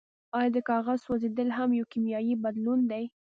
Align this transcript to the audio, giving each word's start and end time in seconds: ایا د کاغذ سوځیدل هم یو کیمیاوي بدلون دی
ایا 0.37 0.49
د 0.55 0.57
کاغذ 0.69 0.99
سوځیدل 1.05 1.49
هم 1.57 1.69
یو 1.79 1.85
کیمیاوي 1.91 2.35
بدلون 2.43 2.79
دی 2.91 3.03